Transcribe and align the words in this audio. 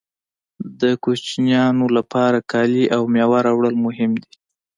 د 0.81 0.81
کوچنیانو 1.03 1.85
لپاره 1.97 2.37
کالي 2.51 2.85
او 2.95 3.01
مېوه 3.13 3.39
راوړل 3.47 3.75
مهم 3.85 4.11
دي 4.23 4.33